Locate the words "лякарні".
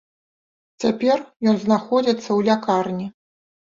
2.53-3.07